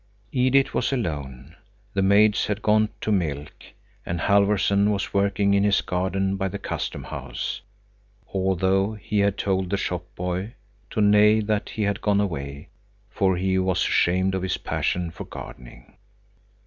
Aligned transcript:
Edith 0.31 0.73
was 0.73 0.91
alone. 0.91 1.55
The 1.93 2.01
maids 2.01 2.47
had 2.47 2.63
gone 2.63 2.89
to 3.01 3.11
milk, 3.11 3.65
and 4.03 4.19
Halfvorson 4.19 4.89
was 4.89 5.13
working 5.13 5.53
in 5.53 5.63
his 5.63 5.81
garden 5.81 6.37
by 6.37 6.47
the 6.47 6.57
custom 6.57 7.03
house, 7.03 7.61
although 8.33 8.93
he 8.93 9.19
had 9.19 9.37
told 9.37 9.69
the 9.69 9.77
shop 9.77 10.05
boy 10.15 10.55
to 10.89 11.01
nay 11.01 11.39
that 11.41 11.69
he 11.69 11.83
had 11.83 12.01
gone 12.01 12.19
away, 12.19 12.69
for 13.11 13.37
he 13.37 13.59
was 13.59 13.77
ashamed 13.85 14.33
of 14.33 14.41
his 14.41 14.57
passion 14.57 15.11
for 15.11 15.25
gardening. 15.25 15.93